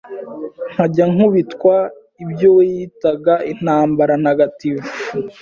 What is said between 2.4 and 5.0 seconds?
we yitaga intambara ntagatifu